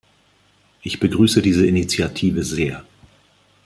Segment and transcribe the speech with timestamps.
[0.81, 2.83] Ich begrüße diese Initiative sehr.